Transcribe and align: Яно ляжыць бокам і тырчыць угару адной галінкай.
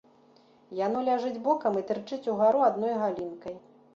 Яно 0.77 1.03
ляжыць 1.09 1.43
бокам 1.49 1.77
і 1.83 1.85
тырчыць 1.91 2.21
угару 2.33 2.65
адной 2.69 2.97
галінкай. 3.03 3.55